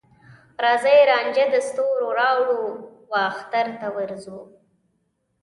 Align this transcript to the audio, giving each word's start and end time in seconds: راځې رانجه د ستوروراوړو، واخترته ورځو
راځې 0.63 0.97
رانجه 1.09 1.45
د 1.53 1.55
ستوروراوړو، 1.67 2.63
واخترته 3.11 3.87
ورځو 3.97 4.39